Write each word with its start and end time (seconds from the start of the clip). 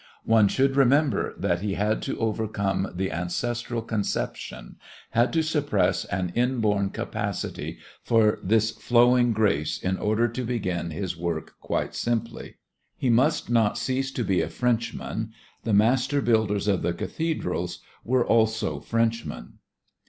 One 0.25 0.47
should 0.47 0.75
remember 0.75 1.35
that 1.37 1.61
he 1.61 1.75
had 1.75 2.01
to 2.01 2.17
overcome 2.17 2.91
the 2.95 3.11
ancestral 3.11 3.83
conception, 3.83 4.77
had 5.11 5.31
to 5.33 5.43
suppress 5.43 6.05
an 6.05 6.31
inborn 6.33 6.89
capacity 6.89 7.77
for 8.01 8.39
this 8.41 8.71
flowing 8.71 9.31
grace 9.31 9.77
in 9.77 9.97
order 9.99 10.27
to 10.27 10.43
begin 10.43 10.89
his 10.89 11.15
work 11.15 11.53
quite 11.61 11.93
simply. 11.93 12.55
He 12.97 13.11
must 13.11 13.51
not 13.51 13.77
cease 13.77 14.09
to 14.13 14.23
be 14.23 14.41
a 14.41 14.49
Frenchman; 14.49 15.33
the 15.65 15.71
master 15.73 16.19
builders 16.19 16.67
of 16.67 16.81
the 16.81 16.93
cathedrals 16.93 17.81
were 18.03 18.25
also 18.25 18.79
Frenchmen. 18.79 19.59